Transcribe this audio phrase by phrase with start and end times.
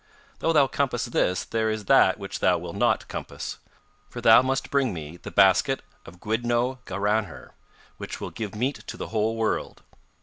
[0.39, 3.59] 'Though thou compass this there is that which thou wilt not compass.
[4.09, 7.51] For thou must bring me the basket of Gwyddneu Garanhir
[7.97, 9.83] which will give meat to the whole world.